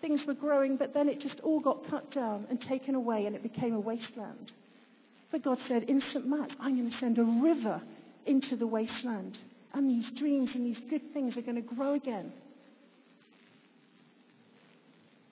[0.00, 3.36] things were growing, but then it just all got cut down and taken away and
[3.36, 4.52] it became a wasteland.
[5.30, 6.26] But God said, in St.
[6.26, 7.80] Matt, I'm going to send a river
[8.26, 9.38] into the wasteland.
[9.72, 12.32] And these dreams and these good things are going to grow again.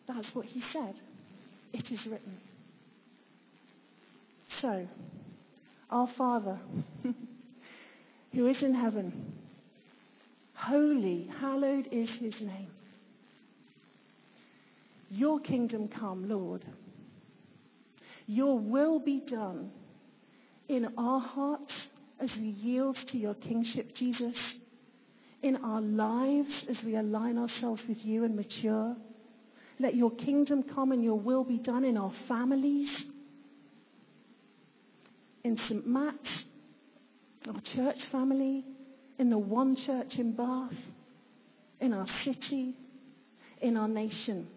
[0.09, 0.95] That's what he said.
[1.73, 2.37] It is written.
[4.61, 4.87] So,
[5.93, 6.59] our Father,
[8.32, 9.32] who is in heaven,
[10.55, 12.70] holy, hallowed is his name.
[15.11, 16.64] Your kingdom come, Lord.
[18.26, 19.70] Your will be done
[20.68, 21.72] in our hearts
[22.18, 24.34] as we yield to your kingship, Jesus,
[25.43, 28.97] in our lives as we align ourselves with you and mature.
[29.78, 32.90] Let your kingdom come and your will be done in our families,
[35.45, 35.86] in St.
[35.86, 36.18] Matt's,
[37.49, 38.64] our church family,
[39.18, 40.72] in the one church in Bath,
[41.80, 42.76] in our city,
[43.61, 44.49] in our nation.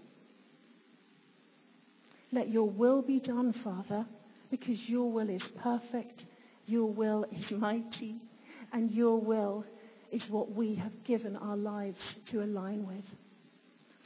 [2.32, 4.06] Let your will be done, Father,
[4.52, 6.26] because your will is perfect,
[6.66, 8.16] your will is mighty,
[8.74, 9.66] and your will
[10.12, 12.00] is what we have given our lives
[12.32, 13.04] to align with.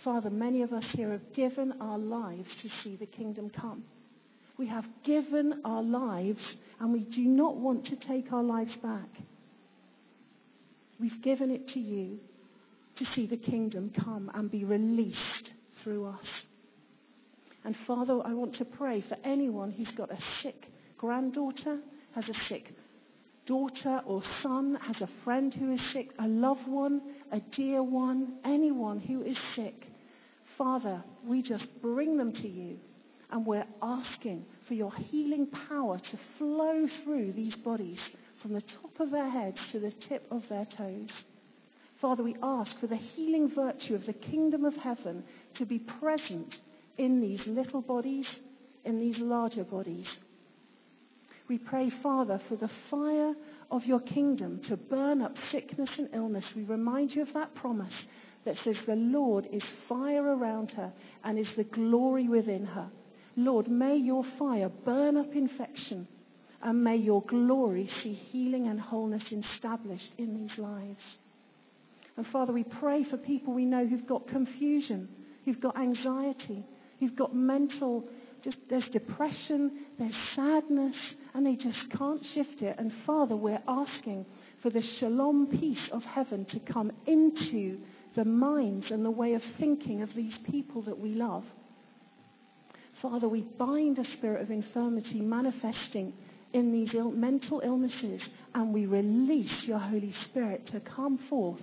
[0.04, 3.84] Father, many of us here have given our lives to see the kingdom come.
[4.60, 6.44] We have given our lives
[6.82, 9.08] and we do not want to take our lives back.
[11.00, 12.20] We've given it to you
[12.98, 16.26] to see the kingdom come and be released through us.
[17.64, 20.66] And Father, I want to pray for anyone who's got a sick
[20.98, 21.80] granddaughter,
[22.14, 22.74] has a sick
[23.46, 27.02] daughter or son, has a friend who is sick, a loved one,
[27.32, 29.86] a dear one, anyone who is sick.
[30.58, 32.78] Father, we just bring them to you
[33.32, 38.00] and we're asking for your healing power to flow through these bodies
[38.42, 41.10] from the top of their heads to the tip of their toes.
[42.02, 45.24] Father, we ask for the healing virtue of the kingdom of heaven
[45.56, 46.56] to be present
[46.98, 48.26] in these little bodies,
[48.86, 50.08] in these larger bodies.
[51.50, 53.34] We pray, Father, for the fire
[53.72, 56.46] of your kingdom to burn up sickness and illness.
[56.56, 57.94] We remind you of that promise
[58.46, 62.90] that says the Lord is fire around her and is the glory within her.
[63.46, 66.08] Lord, may your fire burn up infection
[66.62, 71.04] and may your glory see healing and wholeness established in these lives.
[72.18, 75.08] And Father, we pray for people we know who've got confusion,
[75.46, 76.66] who've got anxiety,
[77.00, 78.10] who've got mental
[78.42, 80.96] just, there's depression, there's sadness,
[81.34, 82.76] and they just can't shift it.
[82.78, 84.26] And Father, we're asking
[84.62, 87.80] for the shalom peace of heaven to come into
[88.16, 91.44] the minds and the way of thinking of these people that we love.
[93.02, 96.14] Father, we bind a spirit of infirmity manifesting
[96.52, 98.22] in these Ill- mental illnesses,
[98.54, 101.62] and we release your Holy Spirit to come forth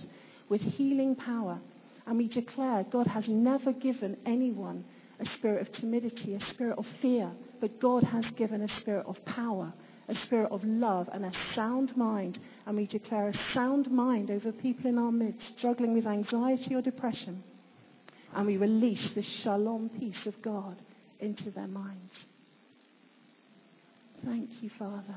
[0.48, 1.60] with healing power.
[2.06, 4.84] And we declare God has never given anyone
[5.18, 7.30] a spirit of timidity, a spirit of fear,
[7.60, 9.72] but God has given a spirit of power,
[10.08, 12.38] a spirit of love, and a sound mind.
[12.64, 16.82] And we declare a sound mind over people in our midst struggling with anxiety or
[16.82, 17.42] depression.
[18.34, 20.76] And we release the shalom peace of God
[21.20, 22.12] into their minds.
[24.24, 25.14] Thank you, Father.